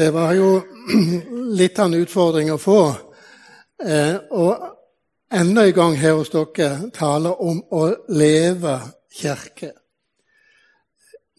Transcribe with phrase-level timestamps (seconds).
[0.00, 0.62] Det var jo
[1.60, 2.78] litt av en utfordring å få.
[3.84, 4.62] Eh, og
[5.28, 8.78] enda en gang her hos dere tale om å leve
[9.12, 9.74] kirke.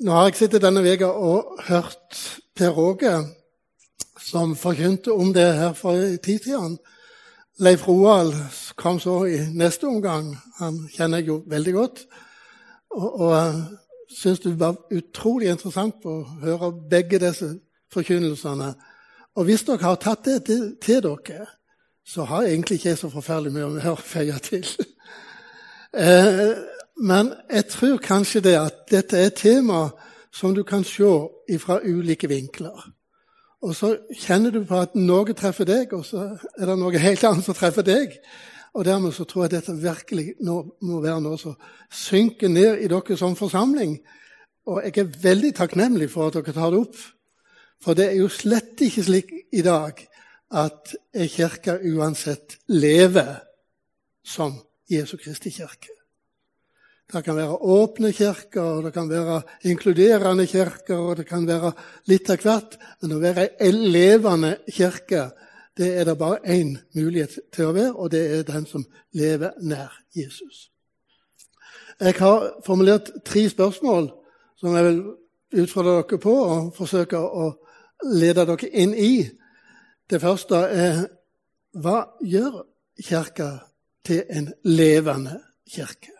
[0.05, 2.19] Nå har jeg sittet denne veka og hørt
[2.53, 3.15] Per Åge,
[4.27, 6.77] som forkynte om det her for en tid siden.
[7.65, 8.37] Leif Roald
[8.77, 10.35] kom så i neste omgang.
[10.61, 12.05] Han kjenner jeg jo veldig godt.
[12.93, 17.55] Og, og syns det var utrolig interessant å høre begge disse
[17.93, 18.73] forkynnelsene.
[19.35, 21.47] Og hvis dere har tatt det til, til dere,
[22.05, 24.65] så har jeg egentlig ikke så forferdelig mye å feie til.
[26.03, 26.55] eh,
[27.01, 29.85] men jeg tror kanskje det at dette er et tema
[30.33, 32.91] som du kan se fra ulike vinkler.
[33.61, 37.23] Og så kjenner du på at noe treffer deg, og så er det noe helt
[37.27, 38.15] annet som treffer deg.
[38.73, 41.57] Og dermed så tror jeg dette virkelig må være noe som
[41.91, 43.97] synker ned i dere som forsamling.
[44.71, 46.97] Og jeg er veldig takknemlig for at dere tar det opp.
[47.81, 50.03] For det er jo slett ikke slik i dag
[50.51, 50.93] at
[51.31, 53.39] Kirka uansett lever
[54.23, 54.53] som
[54.91, 55.95] Jesu Kristi kirke.
[57.11, 61.73] Det kan være åpne kirker, det kan være inkluderende kirker, og det kan være
[62.07, 62.77] litt av hvert.
[63.01, 65.25] Men å være ei levende kirke,
[65.75, 69.57] det er det bare én mulighet til å være, og det er den som lever
[69.59, 70.69] nær Jesus.
[71.99, 74.07] Jeg har formulert tre spørsmål
[74.59, 75.01] som jeg vil
[75.63, 77.51] utfordre dere på og forsøke å
[78.03, 79.13] lede dere inn i.
[80.09, 81.01] Det første er
[81.81, 82.63] hva gjør
[83.01, 83.51] Kirka
[84.05, 85.39] til en levende
[85.69, 86.13] kirke?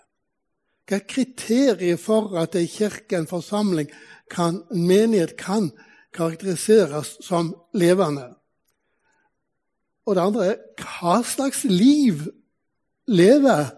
[0.87, 3.91] Hva er kriteriet for at ei kirke, en forsamling,
[4.31, 5.69] kan, en menighet kan
[6.13, 8.31] karakteriseres som levende?
[10.05, 12.25] Og det andre er hva slags liv
[13.07, 13.69] lever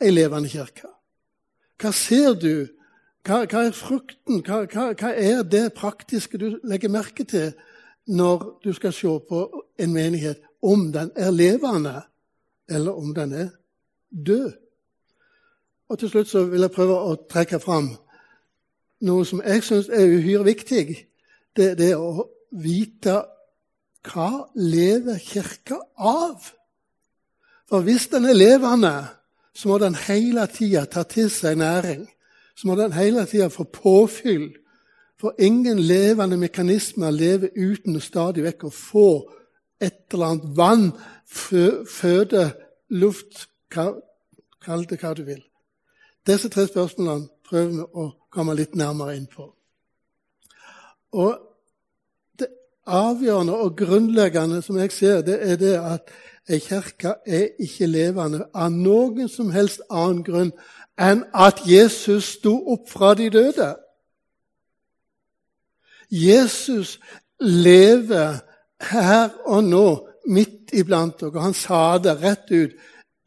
[0.00, 0.88] ei levende kirke?
[1.80, 2.66] Hva ser du
[3.24, 4.42] hva, hva er frukten?
[4.44, 7.54] Hva, hva, hva, er det praktiske du legger merke til
[8.04, 9.44] når du skal se på
[9.80, 12.02] en menighet, om den er levende,
[12.68, 13.48] eller om den er
[14.10, 14.52] død?
[15.88, 17.94] Og Til slutt så vil jeg prøve å trekke fram
[19.04, 20.86] noe som jeg syns er uhyre viktig.
[21.56, 22.26] Det, det er å
[22.60, 23.18] vite
[24.04, 26.44] hva lever Kirka av?
[27.68, 28.94] For hvis den er levende,
[29.54, 32.04] så må den hele tida ta til seg næring
[32.54, 34.52] så må den hele tida få påfyll.
[35.20, 39.08] For ingen levende mekanismer lever uten stadig vekk å få
[39.82, 40.86] et eller annet vann,
[41.26, 42.50] føde,
[42.90, 45.40] luft Kall det hva du vil.
[46.26, 49.48] Disse tre spørsmålene prøver vi å komme litt nærmere inn på.
[51.18, 51.50] Og
[52.38, 52.48] Det
[52.86, 56.10] avgjørende og grunnleggende som jeg ser, det er det at
[56.48, 60.52] ei kirke er ikke levende av noen som helst annen grunn
[61.00, 63.70] enn at Jesus sto opp fra de døde.
[66.10, 66.98] Jesus
[67.40, 68.38] lever
[68.90, 69.86] her og nå
[70.30, 71.40] midt iblant dere.
[71.40, 72.76] Han sa det rett ut.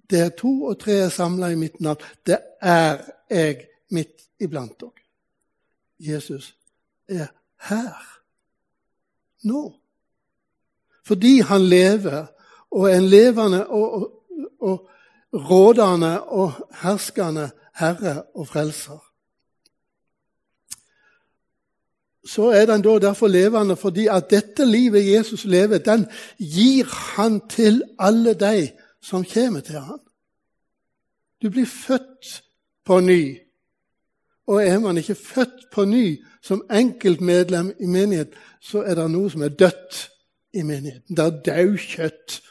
[0.07, 1.99] Det er to og tre er samla i mitt navn.
[2.25, 5.03] Det er jeg midt iblant dere.
[5.99, 6.53] Jesus
[7.09, 7.27] er
[7.67, 7.97] her
[9.43, 9.73] nå.
[11.07, 12.27] Fordi han lever
[12.71, 14.11] og en levende og, og,
[14.59, 14.89] og
[15.33, 16.51] rådende og
[16.81, 19.03] herskende Herre og Frelser.
[22.27, 26.07] Så er den da derfor levende fordi at dette livet Jesus lever, den
[26.37, 26.85] gir
[27.15, 29.99] han til alle de som kommer til ham.
[31.41, 32.43] Du blir født
[32.85, 33.37] på ny.
[34.47, 38.27] Og er man ikke født på ny som enkeltmedlem i menighet,
[38.61, 40.09] så er det noe som er dødt
[40.53, 41.15] i menigheten.
[41.15, 42.41] Det er daukjøtt,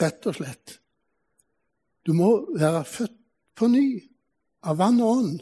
[0.00, 0.78] rett og slett.
[2.06, 3.16] Du må være født
[3.58, 3.86] på ny
[4.64, 5.40] av vann og ånd.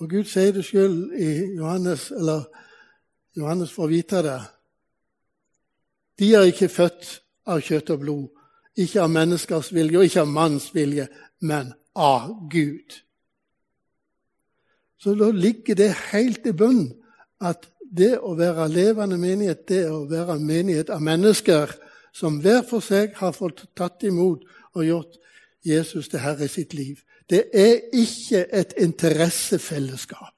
[0.00, 2.46] Og Gud sier det sjøl i Johannes, eller
[3.36, 4.38] Johannes får vite det.
[6.20, 7.10] De er ikke født
[7.48, 8.24] av kjøtt og blod,
[8.80, 11.06] ikke av menneskers vilje og ikke av manns vilje,
[11.44, 12.96] men av Gud.
[15.00, 16.90] Så da ligger det helt i bunn
[17.40, 21.72] at det å være levende menighet, det å være menighet av mennesker
[22.12, 25.16] som hver for seg har fått tatt imot og gjort
[25.66, 27.00] Jesus til herre i sitt liv.
[27.30, 30.34] Det er ikke et interessefellesskap.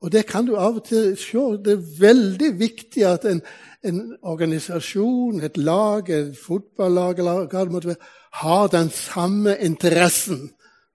[0.00, 1.42] Og det kan du av og til se.
[1.64, 3.42] Det er veldig viktig at en,
[3.84, 8.08] en organisasjon, et lag, et fotballag eller hva det måtte være,
[8.40, 10.48] har den samme interessen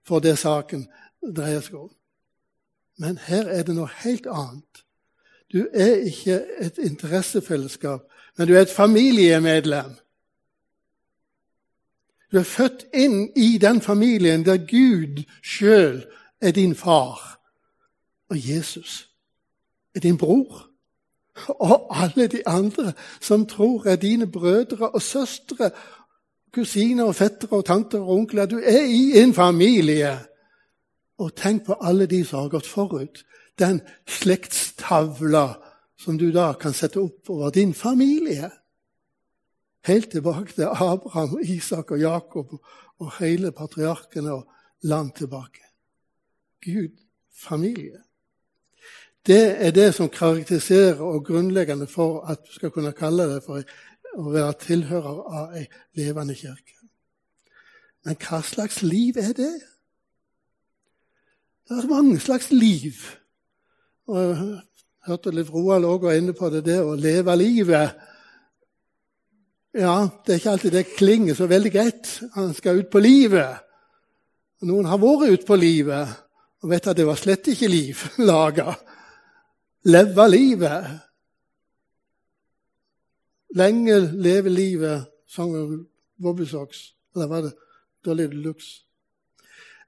[0.06, 0.86] for det saken
[1.22, 1.92] dreier seg om.
[2.98, 4.82] Men her er det noe helt annet.
[5.52, 9.96] Du er ikke et interessefellesskap, men du er et familiemedlem.
[12.32, 16.04] Du er født inn i den familien der Gud sjøl
[16.40, 17.40] er din far,
[18.30, 19.08] og Jesus
[19.94, 20.66] er din bror.
[21.48, 25.70] Og alle de andre som tror er dine brødre og søstre,
[26.52, 28.46] kusiner og fettere og tanter og onkler.
[28.46, 30.18] Du er i en familie.
[31.18, 33.24] Og tenk på alle de som har gått forut.
[33.58, 35.54] Den slektstavla
[35.98, 38.50] som du da kan sette opp over din familie.
[39.86, 42.52] Helt tilbake til Abraham, Isak og Jakob
[42.98, 44.48] og hele patriarkene og
[44.82, 45.62] land tilbake.
[46.64, 46.96] Gud,
[47.32, 48.02] familie.
[49.26, 53.62] Det er det som karakteriserer og grunnleggende for at du skal kunne kalle det for
[54.16, 55.66] å være tilhører av ei
[55.98, 56.76] levende kirke.
[58.06, 59.54] Men hva slags liv er det?
[61.66, 62.94] Det er mange slags liv.
[64.06, 64.60] Og
[65.06, 67.94] hørte Liv Roald òg var inne på det, det å leve livet.
[69.76, 72.12] Ja, det er ikke alltid det klinger så veldig greit.
[72.34, 73.62] Han skal ut på livet.
[74.66, 76.14] Noen har vært ute på livet
[76.64, 78.00] og vet at det var slett ikke liv
[78.30, 78.72] laga
[79.86, 80.88] leve livet.
[83.56, 85.52] Lenge leve livet, sang
[86.22, 86.92] Bobbysocks.
[87.14, 87.52] Eller var det
[88.04, 88.85] Dolly Deluxe?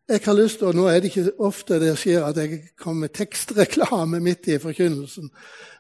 [0.09, 3.07] Jeg har lyst til, og Nå er det ikke ofte det skjer at jeg kommer
[3.07, 5.29] med tekstreklame midt i forkynnelsen.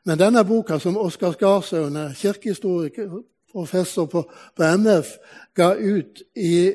[0.05, 3.23] Men denne boka som Oskar Skarsaune, kirkehistoriker,
[3.53, 4.27] professor på,
[4.57, 5.15] på MF,
[5.57, 6.75] ga ut i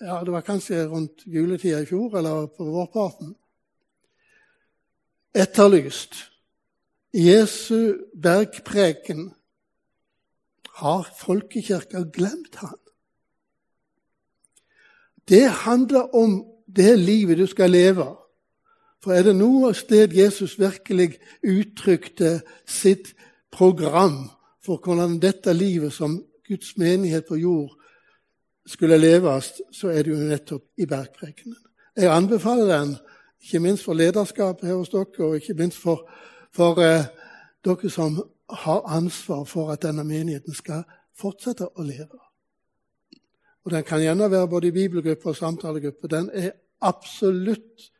[0.00, 3.34] ja, Det var kanskje rundt juletida i fjor, eller på vårparten.
[5.34, 6.14] Etterlyst.
[7.12, 9.34] Jesu bergpreken
[10.80, 12.80] har folkekirka glemt han.
[15.28, 18.06] Det handler om det livet du skal leve.
[19.02, 23.12] For er det noe sted Jesus virkelig uttrykte sitt
[23.52, 24.30] program
[24.64, 27.72] for hvordan dette livet som Guds menighet på jord
[28.66, 31.56] skulle leves, så er det jo nettopp i bergprekenen.
[31.96, 32.96] Jeg anbefaler den,
[33.44, 36.08] ikke minst for lederskapet her hos dere, og ikke minst for
[36.54, 37.04] for eh,
[37.64, 40.84] dere som har ansvar for at denne menigheten skal
[41.18, 42.20] fortsette å leve.
[43.64, 46.08] Og Den kan gjerne være både i bibelgruppe og samtalegruppe.
[46.08, 46.50] Den er
[46.84, 47.90] absolutt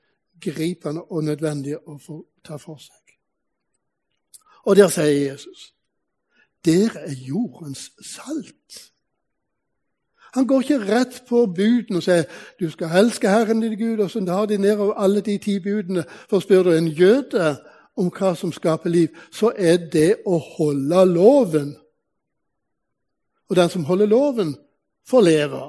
[0.40, 1.98] gripende og nødvendig å
[2.44, 3.16] ta for seg.
[4.64, 5.70] Og der sier Jesus
[6.64, 8.78] dere er jordens salt.
[10.34, 12.24] Han går ikke rett på budene og sier
[12.56, 16.06] du skal elske Herren din Gud, og så tar de nedover alle de ti budene.
[16.30, 17.56] For spør du en jøde
[18.00, 21.74] om hva som skaper liv, så er det å holde loven.
[23.50, 24.56] Og den som holder loven,
[25.06, 25.62] får leve.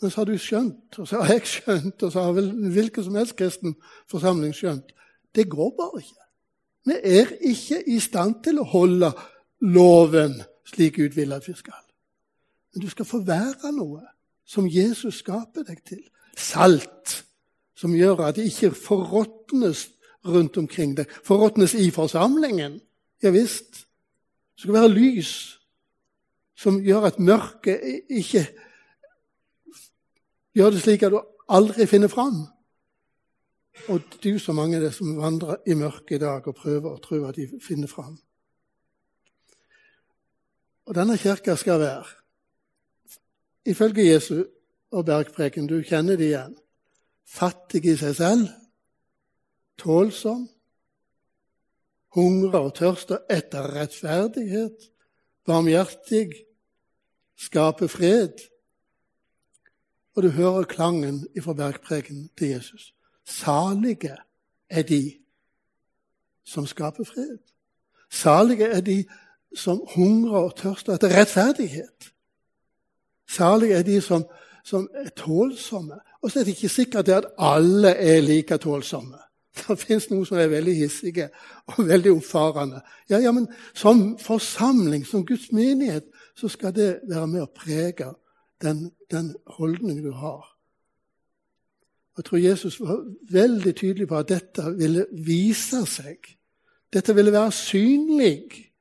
[0.00, 3.04] Men så har du skjønt, og så har jeg skjønt, og så har vel hvilken
[3.04, 3.74] som helst kristen
[4.10, 4.94] forsamling skjønt
[5.34, 6.24] det går bare ikke.
[6.84, 9.10] Vi er ikke i stand til å holde
[9.60, 11.82] loven slik Gud vil at vi skal.
[12.72, 14.02] Men du skal få være noe
[14.48, 16.00] som Jesus skaper deg til.
[16.36, 17.24] Salt,
[17.76, 19.88] som gjør at det ikke forråtnes
[20.26, 21.10] rundt omkring deg.
[21.24, 22.80] Forråtnes i forsamlingen?
[23.22, 23.84] Ja visst.
[24.56, 25.32] Det skal være lys
[26.58, 28.46] som gjør at mørket ikke
[30.58, 31.20] gjør det slik at du
[31.54, 32.42] aldri finner fram.
[33.88, 37.02] Og du så mange er det som vandrer i mørket i dag og prøver å
[37.02, 38.16] tro at de finner fram.
[40.88, 42.06] Og denne kirka skal være,
[43.68, 44.44] ifølge Jesu
[44.90, 46.54] og bergpreken, du kjenner det igjen,
[47.28, 48.48] fattig i seg selv
[49.78, 50.46] tålsom,
[52.16, 54.88] hungrer og tørster etter rettferdighet,
[55.46, 56.32] barmhjertig,
[57.38, 58.40] skaper fred.
[60.18, 62.94] Og du hører klangen fra bergpreken til Jesus.
[63.26, 64.16] Salige
[64.70, 65.14] er de
[66.44, 67.38] som skaper fred.
[68.10, 69.04] Salige er de
[69.54, 72.10] som hungrer og tørster etter rettferdighet.
[73.30, 74.26] Salige er de som,
[74.64, 76.02] som er tålsomme.
[76.22, 79.22] Og så er det ikke sikkert at alle er like tålsomme.
[79.68, 81.30] Det fins noen som er veldig hissige
[81.66, 82.82] og veldig oppfarende.
[83.10, 88.16] Ja, ja, men Som forsamling, som Guds menighet, så skal det være med å prege
[88.62, 90.58] den, den holdningen du har.
[92.16, 96.18] Jeg tror Jesus var veldig tydelig på at dette ville vise seg.
[96.92, 98.72] Dette ville være synlig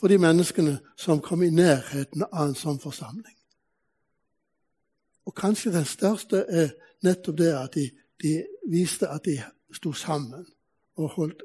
[0.00, 3.36] for de menneskene som kom i nærheten av en sånn forsamling.
[5.28, 6.70] Og kanskje den største er
[7.04, 7.90] nettopp det at de,
[8.22, 8.38] de
[8.70, 9.36] viste at de
[9.74, 10.46] sto sammen
[10.96, 11.42] og holdt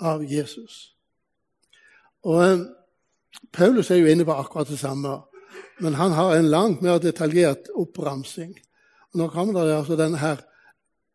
[0.00, 0.96] av Jesus.
[2.26, 2.64] Og eh,
[3.52, 5.20] Paulus er jo inne på akkurat det samme,
[5.80, 8.56] men han har en langt mer detaljert oppramsing.
[9.12, 10.36] Og Nå kommer det altså denne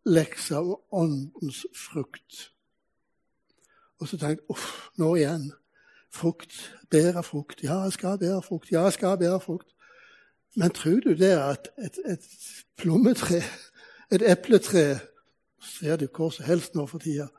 [0.06, 2.50] leksa om åndens frukt.
[4.00, 5.52] Og så tenkte jeg uff, nå igjen.
[6.14, 6.56] Frukt.
[6.92, 7.64] Bære frukt.
[7.64, 8.72] Ja, jeg skal bære frukt.
[8.72, 9.70] Ja, jeg skal bære frukt.
[10.56, 12.26] Men tror du det at et, et
[12.78, 13.42] plommetre,
[14.14, 15.00] et epletre
[15.64, 17.30] ser du hvor som helst nå for tida,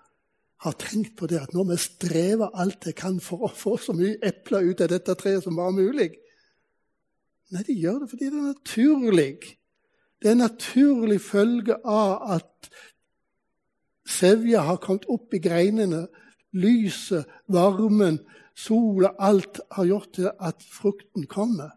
[0.65, 3.77] har tenkt på det at nå må jeg streve alt jeg kan for å få
[3.79, 6.15] så mye epler ut av dette treet som bare mulig.
[7.55, 9.33] Nei, de gjør det fordi det er naturlig.
[10.19, 12.71] Det er en naturlig følge av at
[14.09, 16.07] sevja har kommet opp i greinene.
[16.55, 18.19] Lyset, varmen,
[18.59, 21.77] sola, alt har gjort til at frukten kommer.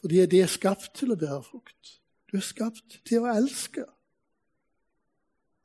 [0.00, 1.94] Fordi de er skapt til å bære frukt.
[2.30, 3.86] Du er skapt til å elske.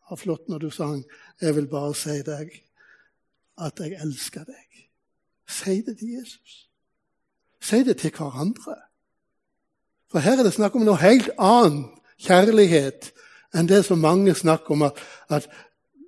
[0.09, 1.03] Det flott når du sang
[1.41, 2.63] 'Jeg vil bare si deg
[3.57, 4.89] at jeg elsker deg'.
[5.47, 6.69] Si det til Jesus.
[7.61, 8.92] Si det til hverandre.
[10.13, 11.89] For her er det snakk om noe helt annet
[12.21, 13.09] kjærlighet
[13.57, 15.47] enn det som mange snakker om, at, at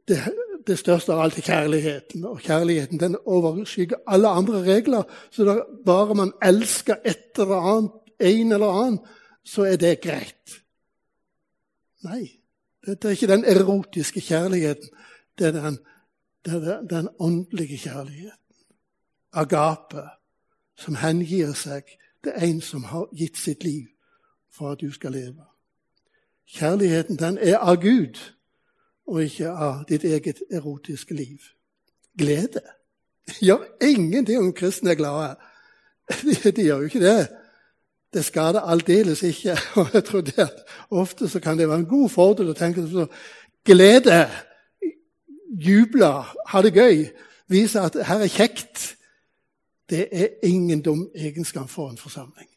[0.06, 0.20] det,
[0.68, 2.26] det, største av alt er kjærligheten.
[2.30, 5.10] Og kjærligheten den overskygger alle andre regler.
[5.34, 9.00] Så da bare man elsker et eller annet, en eller annen,
[9.46, 10.60] så er det greit.
[12.06, 12.28] Nei,
[12.86, 14.94] det er ikke den erotiske kjærligheten.
[15.38, 15.80] Det er den,
[16.46, 18.62] det er den åndelige kjærligheten.
[19.34, 20.06] Agape,
[20.78, 21.90] som hengir seg
[22.24, 23.95] til en som har gitt sitt liv
[24.58, 25.46] for at du skal leve.
[26.48, 28.20] Kjærligheten den er av Gud
[29.08, 31.38] og ikke av ditt eget erotiske liv.
[32.18, 32.62] Glede
[33.48, 35.36] gjør ingenting om kristne er glade.
[36.24, 37.28] De, de gjør jo ikke det.
[38.14, 39.58] Det skader aldeles ikke.
[39.76, 42.86] Og jeg tror det at Ofte så kan det være en god fordel å tenke
[42.88, 43.10] sånn
[43.66, 44.28] glede,
[45.50, 46.12] juble,
[46.48, 47.08] ha det gøy,
[47.50, 48.92] vise at her er kjekt.
[49.90, 52.50] Det er ingen dum egenskap for en forsamling.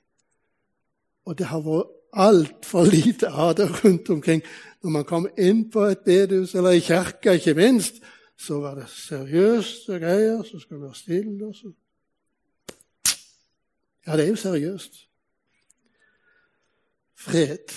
[1.28, 4.40] Og det har vært altfor lite av det rundt omkring.
[4.82, 8.00] Når man kom inn på et bedehus, eller i kirka ikke minst,
[8.38, 10.40] så var det seriøse greier.
[10.42, 11.46] Så skulle være stille.
[11.46, 11.72] og så...
[14.06, 15.04] Ja, det er jo seriøst
[17.18, 17.74] fred.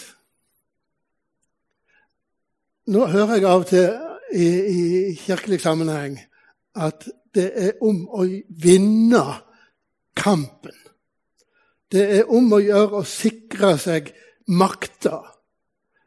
[2.88, 3.88] Nå hører jeg av og til
[4.34, 6.20] i, i kirkelig sammenheng
[6.76, 8.26] at det er om å
[8.64, 9.24] vinne
[10.18, 10.76] kampen.
[11.92, 14.12] Det er om å gjøre å sikre seg
[14.48, 15.20] makta.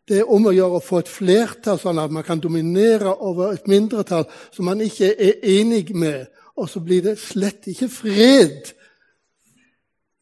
[0.09, 3.55] Det er om å gjøre å få et flertall, sånn at man kan dominere over
[3.55, 6.27] et mindretall som man ikke er enig med.
[6.61, 8.73] Og så blir det slett ikke fred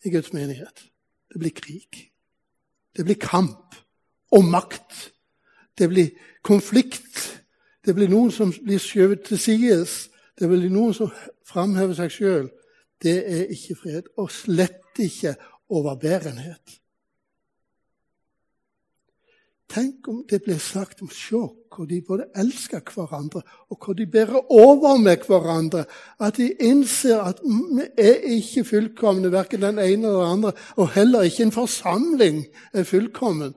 [0.07, 0.87] i Guds menighet.
[1.31, 2.09] Det blir krig.
[2.97, 3.75] Det blir kamp
[4.33, 5.11] og makt.
[5.78, 6.11] Det blir
[6.42, 7.42] konflikt.
[7.85, 10.09] Det blir noen som blir skjøvet til sides.
[10.38, 11.11] Det blir noen som
[11.49, 12.50] framhever seg sjøl.
[13.02, 15.35] Det er ikke fred, og slett ikke
[15.73, 16.79] overbærenhet.
[19.73, 23.41] Tenk om det ble sagt om sjokk, hvor de både elsker hverandre,
[23.73, 25.85] og hvor de bærer over med hverandre.
[26.21, 30.93] At de innser at vi er ikke fullkomne, verken den ene eller den andre, og
[30.93, 33.55] heller ikke en forsamling er fullkommen.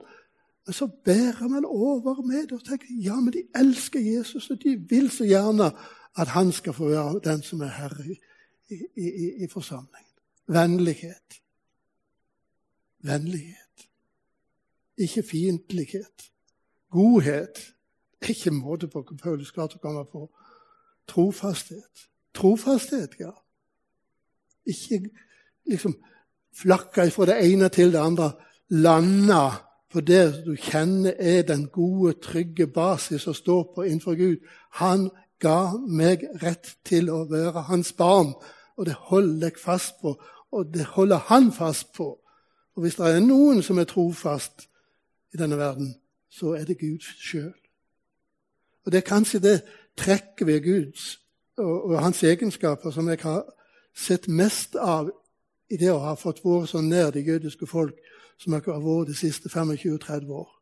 [0.66, 4.62] Men så bærer man over med det og tenker ja, men de elsker Jesus, og
[4.62, 5.70] de vil så gjerne
[6.16, 8.16] at han skal få være den som er herre i,
[8.72, 10.14] i, i, i forsamlingen.
[10.48, 11.42] Vennlighet.
[13.06, 13.86] Vennlighet.
[14.96, 16.30] Ikke fiendtlighet.
[16.90, 17.60] Godhet.
[18.28, 20.26] Ikke måte på hva Paulus klarte å komme på.
[21.10, 22.08] Trofasthet.
[22.34, 23.32] Trofasthet, ja.
[24.66, 25.02] Ikke
[25.66, 25.94] liksom
[26.56, 28.32] flakke fra det ene til det andre.
[28.68, 29.42] Lande
[29.92, 34.42] på det du kjenner er den gode, trygge basis å stå på innenfor Gud.
[34.80, 35.08] Han
[35.40, 38.34] ga meg rett til å være hans barn,
[38.76, 40.16] og det holder jeg fast på.
[40.52, 42.16] Og det holder han fast på.
[42.76, 44.68] Og hvis det er noen som er trofast,
[45.36, 45.94] i denne verden,
[46.30, 47.54] så er det Gud sjøl.
[48.84, 49.62] Og det er kanskje det
[49.96, 51.20] trekket ved Guds
[51.56, 53.44] og, og, hans egenskaper som jeg har
[53.94, 55.10] sett mest av
[55.70, 57.96] i det å ha fått vært så nær det jødiske folk
[58.38, 60.52] som jeg har vært de siste 25-30 år.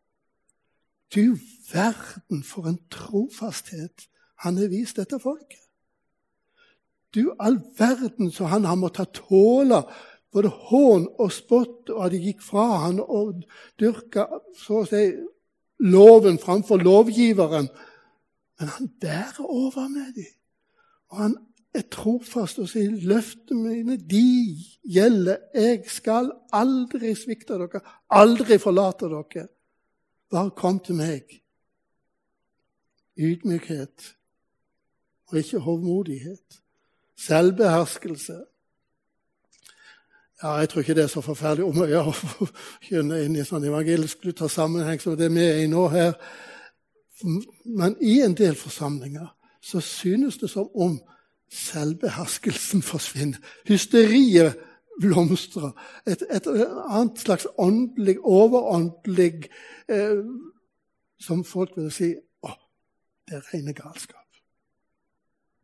[1.14, 1.36] Du
[1.72, 4.08] verden for en trofasthet
[4.42, 5.60] han har vist dette folket.
[7.14, 9.84] Du all verden så han har måttet tåle
[10.34, 13.44] både hån og spott, og at de gikk fra han og
[13.80, 14.26] dyrka
[14.58, 15.04] så å si,
[15.84, 17.68] loven framfor lovgiveren.
[18.58, 20.32] Men han bærer over med dem.
[21.10, 21.36] Og han
[21.74, 25.36] er trofast og sier, 'Løftene mine, de gjelder.
[25.54, 29.48] Jeg skal aldri svikte dere, aldri forlate dere.'
[30.30, 31.40] Bare kom til meg.
[33.18, 34.14] Ydmykhet
[35.26, 36.60] og ikke hovmodighet.
[37.16, 38.44] Selvbeherskelse.
[40.44, 42.46] Ja, Jeg tror ikke det er så forferdelig om å gjøre å
[42.84, 46.18] kjenne inn i sånn evangelisk-luthersk sammenheng som det vi er i nå her.
[47.64, 49.30] Men i en del forsamlinger
[49.64, 50.98] så synes det som om
[51.48, 53.38] selvbeherskelsen forsvinner.
[53.64, 54.58] Hysteriet
[55.00, 55.70] blomstrer.
[56.04, 59.48] Et, et annet slags åndelig, overåndelig
[59.88, 60.20] eh,
[61.24, 62.10] Som folk vil si
[62.44, 62.50] Å,
[63.24, 64.28] det er rene galskap.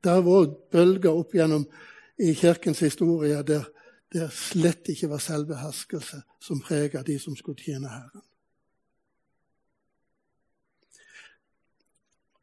[0.00, 1.66] Det har vært bølger opp gjennom
[2.16, 3.68] i kirkens historie der
[4.12, 8.22] det slett ikke var selvbeherskelse som preget de som skulle tjene Herren.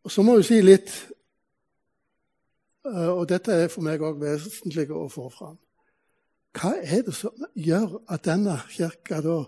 [0.04, 0.92] Og Så må vi si litt,
[2.86, 5.58] eh, og dette er for meg òg vesentlig å få fram.
[6.56, 9.42] Hva er det som gjør at denne kirka, da,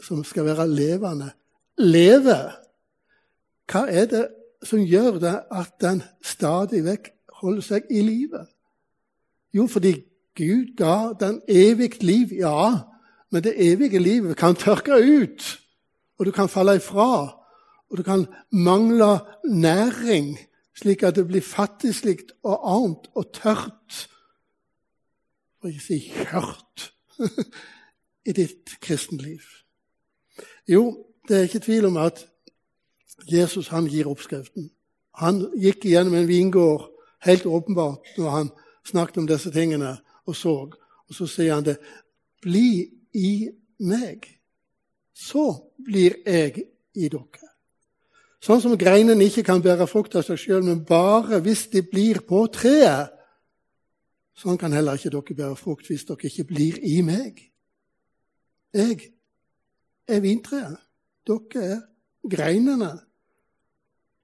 [0.00, 1.28] som skal være levende,
[1.76, 2.56] lever?
[3.68, 4.22] Hva er det
[4.64, 8.46] som gjør det at den stadig vekk holder seg i live?
[9.52, 9.92] Jo, fordi
[10.36, 12.78] Gud ga den evig liv, ja.
[13.30, 15.60] Men det evige livet kan tørke ut,
[16.18, 17.38] og du kan falle ifra.
[17.90, 20.38] Og du kan mangle næring,
[20.76, 24.08] slik at det blir fattigslikt og annet og tørt.
[25.60, 26.92] For ikke si kjørt
[28.28, 29.40] i ditt kristenliv.
[30.68, 32.26] Jo, det er ikke tvil om at
[33.32, 34.70] Jesus han gir oppskriften.
[35.20, 36.88] Han gikk gjennom en vingård
[37.22, 38.50] helt åpenbart når han
[38.88, 40.56] snakket om disse tingene og så.
[41.08, 41.78] Og så sier han det.
[42.42, 43.48] Bli i
[43.84, 44.26] meg,
[45.14, 45.46] så
[45.84, 46.64] blir jeg
[46.94, 47.50] i dere.
[48.42, 52.24] Sånn som greinene ikke kan bære frukt av seg sjøl, men bare hvis de blir
[52.26, 53.12] på treet.
[54.34, 57.38] Sånn kan heller ikke dere bære frukt hvis dere ikke blir i meg.
[58.74, 59.12] Jeg
[60.08, 60.80] er vintreet.
[61.28, 61.80] Dere er
[62.26, 62.96] greinene.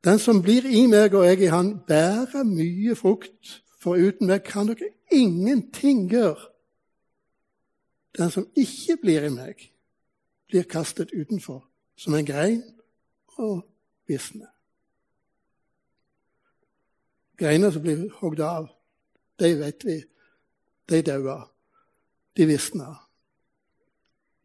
[0.02, 3.58] Den som blir i meg og jeg i han, bærer mye frukt.
[3.78, 6.50] For uten meg kan dere ingenting gjøre.
[8.18, 9.60] Den som ikke blir i meg,
[10.48, 11.62] blir kastet utenfor
[11.98, 12.62] som en grein
[13.38, 13.62] og
[14.08, 14.50] visner.
[17.38, 18.66] Greiner som blir hogd av,
[19.38, 19.98] de vet vi,
[20.90, 21.44] de dauer.
[22.34, 22.96] De visner.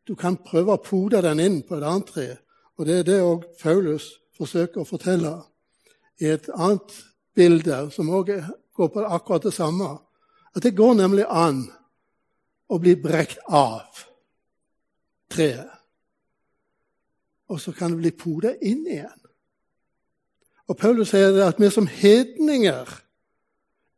[0.06, 2.28] Du kan prøve å pode den inn på et annet tre,
[2.78, 5.34] og det er det òg Paulus forsøker å fortelle
[6.22, 6.94] i et annet
[7.34, 8.34] bilde, som òg
[8.74, 9.90] går på akkurat det samme.
[10.56, 11.66] At det går nemlig an
[12.70, 14.06] å bli brekt av
[15.34, 15.70] treet.
[17.52, 19.20] Og så kan det bli poda inn igjen.
[20.72, 22.90] Og Paulus sier at vi som hedninger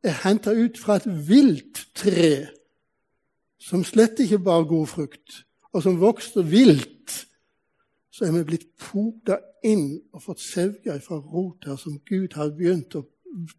[0.05, 2.47] er henta ut fra et vilt tre
[3.65, 5.39] som slett ikke bar god frukt,
[5.73, 7.13] og som vokste vilt.
[8.13, 12.95] Så er vi blitt poda inn og fått sevja fra rota som Gud har begynt
[12.95, 13.03] å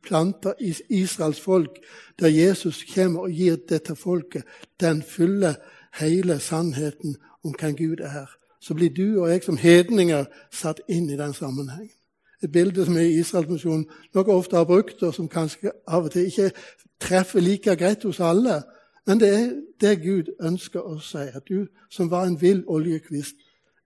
[0.02, 1.78] planta i Israels folk,
[2.20, 4.44] der Jesus kommer og gir dette folket
[4.80, 5.56] den fulle,
[6.00, 8.26] hele sannheten om hvem Gud er,
[8.60, 11.94] så blir du og jeg som hedninger satt inn i den sammenhengen.
[12.42, 16.26] Et bilde som i Israelsmisjonen noe ofte har brukt, og som kanskje av og til
[16.28, 16.50] ikke
[17.00, 18.62] treffer like greit hos alle.
[19.06, 19.46] Men det er
[19.80, 23.36] det Gud ønsker å si, at du som var en vill oljekvist,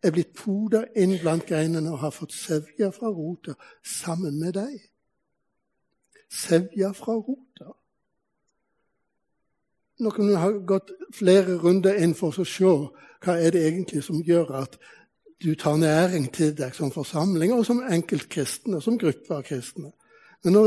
[0.02, 4.89] er blitt poda inn blant greinene og har fått sevja fra rota sammen med deg
[6.30, 7.74] sevja fra rota.
[10.00, 12.70] Noen har gått flere runder inn for å se
[13.20, 14.78] hva er det egentlig som gjør at
[15.40, 19.92] du tar næring til deg som forsamling, og som enkeltkristne, som gruppe av kristne.
[20.44, 20.64] Men nå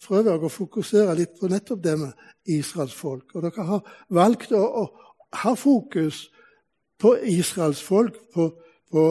[0.00, 2.12] prøver jeg å fokusere litt på nettopp det med
[2.48, 3.34] Israels folk.
[3.34, 4.84] Og dere har valgt å, å
[5.44, 6.26] ha fokus
[7.00, 8.50] på Israels folk, på,
[8.92, 9.04] på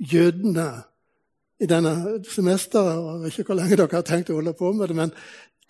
[0.00, 0.68] jødene,
[1.60, 2.96] i denne semesteret.
[2.96, 5.14] Jeg vet ikke hvor lenge dere har tenkt å holde på med det, men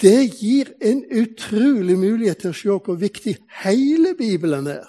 [0.00, 4.88] det gir en utrolig mulighet til å se hvor viktig hele Bibelen er.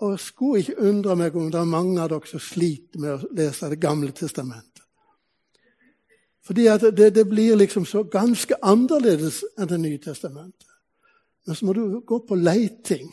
[0.00, 3.12] Og jeg skulle ikke undre meg om det er mange av dere som sliter med
[3.12, 4.66] å lese Det gamle testamentet.
[6.40, 6.64] Fordi
[6.96, 10.66] det, det, blir liksom så ganske annerledes enn Det nye testamentet.
[11.46, 13.12] Men så må du gå på leiting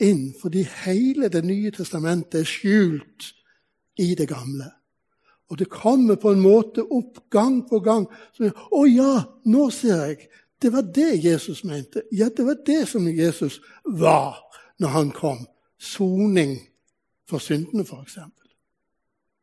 [0.00, 3.32] inn, fordi hele Det nye testamentet er skjult
[4.00, 4.70] i det gamle.
[5.48, 8.06] Og det kommer på en måte opp gang på gang.
[8.32, 10.28] Så, 'Å ja, nå ser jeg.
[10.62, 14.36] Det var det Jesus mente.' Ja, det var det som Jesus var
[14.78, 15.46] når han kom.
[15.78, 16.58] Soning
[17.28, 18.18] for syndene, f.eks.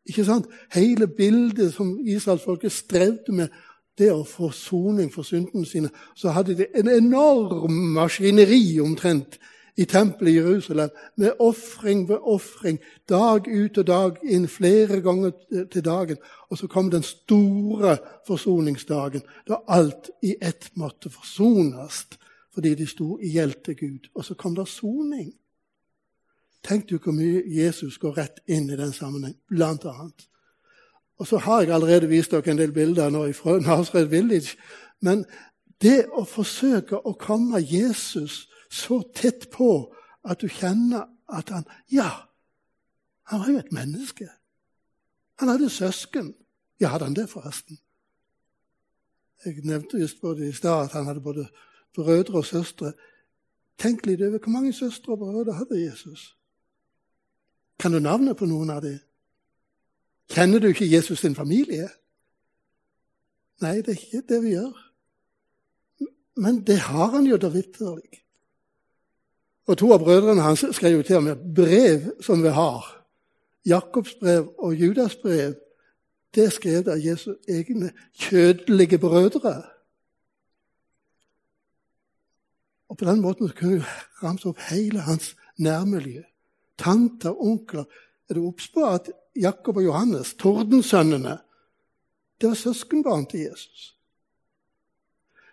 [0.06, 0.46] Ikke sant?
[0.74, 3.48] Hele bildet som israelsfolket strevde med,
[3.98, 9.38] det å få soning for syndene sine, så hadde de en enorm maskineri omtrent
[9.78, 15.32] i tempelet i Jerusalem med ofring ved ofring, dag ut og dag inn, flere ganger
[15.72, 16.18] til dagen.
[16.50, 22.06] Og så kom den store forsoningsdagen, da alt i ett måtte forsones
[22.54, 24.10] fordi de sto i gjeld til Gud.
[24.14, 25.32] Og så kom det soning.
[26.64, 30.28] Tenk du hvor mye Jesus går rett inn i den sammenheng, blant annet.
[31.18, 34.54] Og så har jeg allerede vist dere en del bilder nå fra Nazareth Village.
[35.02, 35.26] Men
[35.82, 39.94] det å forsøke å komme Jesus så tett på
[40.26, 42.10] at du kjenner at han Ja,
[43.30, 44.30] han var jo et menneske.
[45.40, 46.34] Han hadde søsken.
[46.80, 47.80] Ja, hadde han det, forresten?
[49.46, 51.48] Jeg nevnte just både i stad at han hadde både
[51.96, 52.94] brødre og søstre.
[53.78, 56.38] Tenk litt over hvor mange søstre og brødre hadde Jesus.
[57.80, 59.00] Kan du navnet på noen av dem?
[60.32, 61.90] Kjenner du ikke Jesus sin familie?
[63.62, 64.78] Nei, det er ikke det vi gjør.
[66.36, 68.23] Men det har han jo da vitterlig.
[69.68, 72.88] Og to av brødrene hans skrev jo til ham med brev som vi har.
[73.66, 75.56] Jakobs brev og Judas brev.
[76.36, 79.62] Det skrev da Jesu egne kjødelige brødre.
[82.90, 83.86] Og På den måten kunne vi
[84.24, 86.22] ramse opp hele hans nærmiljø.
[86.78, 87.86] Tanter, onkler.
[88.30, 91.38] Er du obs på at Jakob og Johannes, tordensønnene,
[92.42, 93.93] det var søskenbarn til Jesus?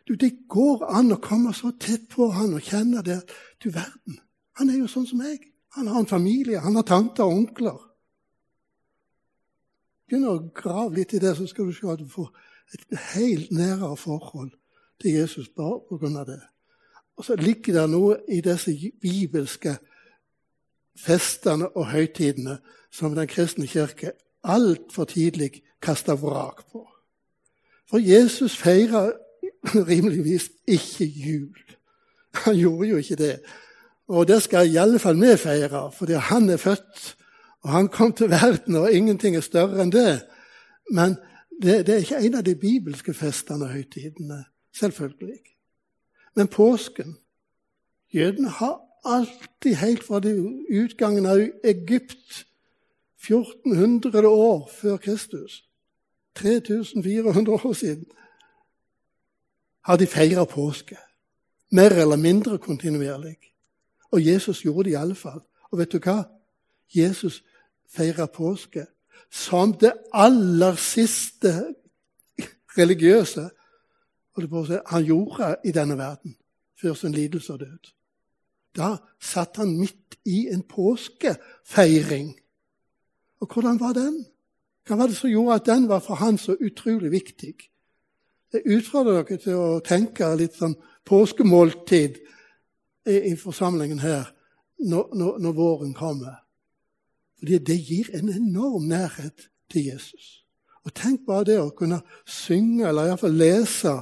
[0.08, 3.20] Du, Det går an å komme så tett på han og kjenne det.
[3.62, 4.20] Du verden,
[4.58, 5.44] han er jo sånn som meg.
[5.76, 7.78] Han har en familie, han har tanter og onkler.
[10.08, 12.32] Begynn å grave litt i det, så skal du se at du får
[12.74, 14.50] et helt nærere forhold
[15.00, 16.24] til Jesus bare pga.
[16.24, 16.40] det.
[17.16, 19.76] Og så ligger det noe i disse bibelske
[20.96, 22.58] festene og høytidene
[22.90, 26.88] som Den kristne kirke altfor tidlig kasta vrak på.
[27.90, 29.12] For Jesus feira
[29.90, 31.56] rimeligvis ikke jul.
[32.44, 33.40] Han gjorde jo ikke det.
[34.08, 37.16] Og det skal i alle fall vi feire, fordi han er født,
[37.62, 40.22] og han kom til verden, og ingenting er større enn det.
[40.90, 41.16] Men
[41.62, 44.44] det, det er ikke en av de bibelske festene og høytidene.
[44.74, 45.40] Selvfølgelig.
[46.36, 47.16] Men påsken
[48.14, 50.18] Jødene har alltid, helt fra
[50.70, 52.46] utgangen av Egypt
[53.22, 55.64] 1400 år før Kristus,
[56.36, 58.06] 3400 år siden,
[59.82, 60.96] har de feira påske.
[61.70, 63.36] Mer eller mindre kontinuerlig.
[64.10, 65.40] Og Jesus gjorde det i alle fall.
[65.70, 66.24] Og vet du hva?
[66.94, 67.42] Jesus
[67.88, 68.86] feira påske
[69.30, 71.52] som det aller siste
[72.78, 73.50] religiøse
[74.86, 76.36] han gjorde i denne verden
[76.80, 77.90] før sin lidelse og død.
[78.76, 82.40] Da satt han midt i en påskefeiring.
[83.40, 84.24] Og hvordan var den?
[84.86, 87.54] Hva var det som gjorde at den var for han så utrolig viktig?
[88.52, 90.74] Jeg utfordrer dere til å tenke litt sånn
[91.06, 92.18] påskemåltid
[93.06, 94.32] i, forsamlingen her
[94.80, 96.40] når, når, når, våren kommer.
[97.38, 100.40] Fordi det gir en enorm nærhet til Jesus.
[100.84, 103.94] Og tenk bare det å kunne synge, eller iallfall lese,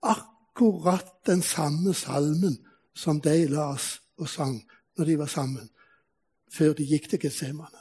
[0.00, 2.60] akkurat den samme salmen
[2.94, 4.58] som de las og sang
[4.98, 5.68] når de var sammen,
[6.52, 7.80] før de gikk til Getsemane.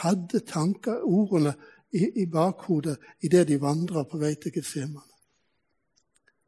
[0.00, 1.54] Hadde tanker, ordene,
[1.92, 5.06] i, i bakhodet idet de vandrer på vei til Getsemane.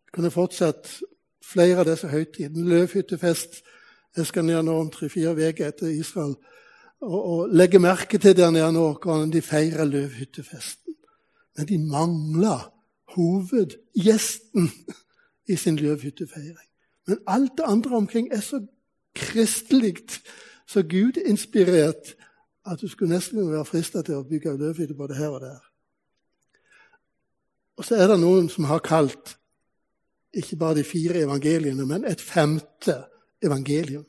[0.06, 0.88] Jeg kunne fortsatt
[1.44, 2.68] flere av disse høytidene.
[2.68, 3.62] Løvhyttefest.
[4.16, 6.34] Jeg skal ned nå om tre-fire uker etter Israel
[7.02, 10.94] og, og legge merke til der nede nå hvordan de feirer løvhyttefesten.
[11.56, 12.68] Men de mangler
[13.16, 14.70] hovedgjesten
[15.48, 16.68] i sin løvhyttefeiring.
[17.06, 18.60] Men alt det andre omkring er så
[19.14, 19.96] kristelig,
[20.66, 22.14] så Gud-inspirert,
[22.66, 25.62] at du skulle nesten være frista til å bygge løvhytte både her og der.
[27.78, 29.36] Og så er det noen som har kalt
[30.32, 32.94] ikke bare de fire evangeliene, men et femte
[33.42, 34.04] evangelium.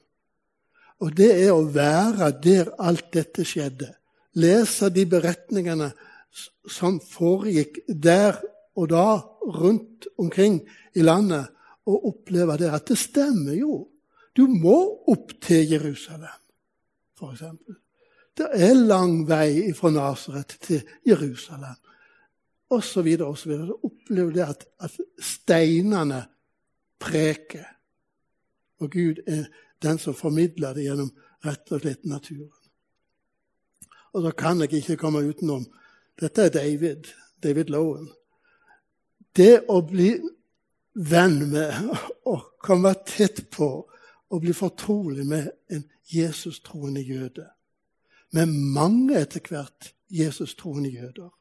[1.03, 3.89] Og det er å være der alt dette skjedde.
[4.39, 5.91] Lese de beretningene
[6.69, 8.39] som foregikk der
[8.79, 9.07] og da
[9.43, 10.61] rundt omkring
[10.95, 11.49] i landet,
[11.85, 13.81] og oppleve det at det stemmer jo.
[14.33, 14.77] Du må
[15.11, 16.39] opp til Jerusalem,
[17.19, 17.43] f.eks.
[18.37, 21.75] Det er lang vei fra Nasaret til Jerusalem.
[22.73, 23.67] Og så videre og så videre.
[23.67, 26.23] Så opplever det at, at steinene
[26.99, 27.67] preker.
[28.81, 29.45] Og Gud er
[29.83, 31.11] den som formidler det gjennom
[31.45, 32.49] rett og slett naturen.
[34.13, 35.65] Og da kan jeg ikke komme utenom
[36.21, 37.07] Dette er David,
[37.41, 38.05] David Lowen.
[39.33, 40.11] Det å bli
[40.93, 41.89] venn med
[42.29, 43.69] og komme tett på
[44.29, 45.81] og bli fortrolig med en
[46.13, 47.47] Jesus-troende jøde
[48.33, 51.31] med mange etter hvert Jesus-troende jøder.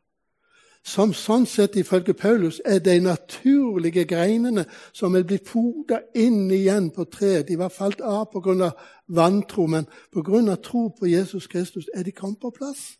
[0.83, 6.89] Som sånn sett, ifølge Paulus, er de naturlige greinene som er blitt poda inn igjen
[6.91, 7.47] på treet.
[7.49, 8.73] De var falt av pga.
[9.07, 10.57] vantro, men pga.
[10.57, 12.99] tro på Jesus Kristus er de kommet på plass.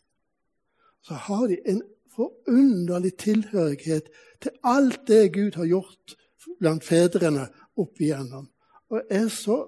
[1.03, 1.81] Så har de en
[2.15, 4.07] forunderlig tilhørighet
[4.41, 6.15] til alt det Gud har gjort
[6.59, 8.47] blant fedrene opp igjennom.
[8.89, 9.65] Og er så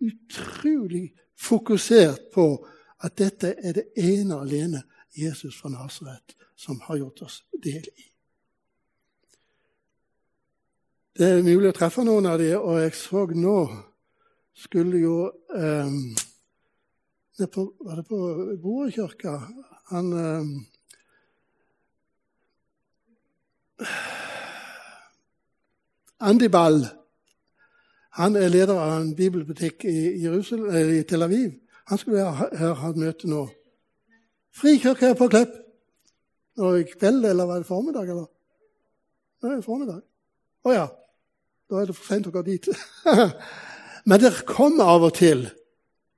[0.00, 2.66] utrolig fokusert på
[3.04, 4.82] at dette er det ene og alene
[5.14, 8.06] Jesus fra Nasaret som har gjort oss del i.
[11.14, 13.58] Det er mulig å treffe noen av dem, og jeg så nå
[14.54, 15.18] skulle jo
[15.54, 16.14] um,
[17.50, 18.18] på, Var det på
[18.62, 19.34] Borekirka?
[19.90, 20.66] Han um,
[26.24, 26.86] Andy Ball
[28.14, 31.50] han er leder av en bibelbutikk i, i Tel Aviv.
[31.90, 33.44] Han skulle her ha et møte nå.
[34.54, 35.56] Frikirke her på Klepp.
[36.56, 38.08] Nå i kveld, eller var det formiddag?
[38.08, 38.26] eller?
[39.42, 40.00] Nei, formiddag.
[40.64, 40.86] Å ja.
[41.70, 42.68] Da er det for seint å gå dit.
[44.08, 45.48] Men det kommer av og til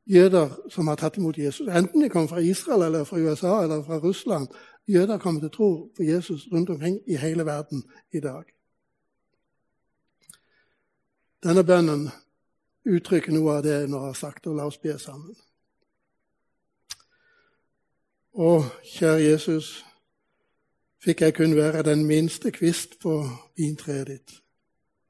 [0.06, 1.68] jøder som har tatt imot Jesus.
[1.68, 4.50] Enten de kommer fra Israel, eller fra USA eller fra Russland.
[4.86, 8.44] Jøder kommer til å tro på Jesus rundt omkring i hele verden i dag.
[11.42, 12.08] Denne bønnen
[12.86, 15.34] uttrykker noe av det jeg nå har sagt, og la oss be sammen.
[18.36, 19.68] Å, kjære Jesus,
[21.00, 23.14] fikk jeg kun være den minste kvist på
[23.56, 24.34] vintreet ditt,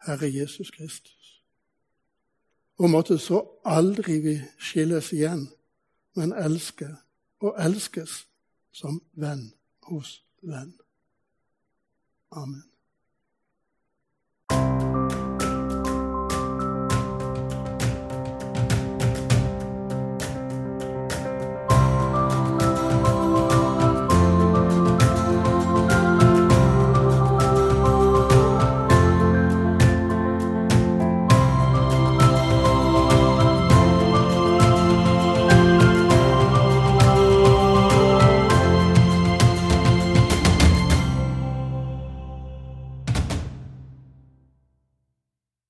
[0.06, 1.32] Herre Jesus Kristus.
[2.78, 5.48] Og måtte så aldri vi skilles igjen,
[6.14, 6.92] men elske
[7.42, 8.22] og elskes
[8.70, 9.48] som venn
[9.90, 10.76] hos venn.
[12.30, 12.75] Amen.